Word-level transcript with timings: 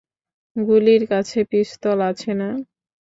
ওলির 0.55 1.03
কাছে 1.11 1.39
পিস্তল 1.51 1.99
আছে 2.09 2.31
না? 2.33 2.49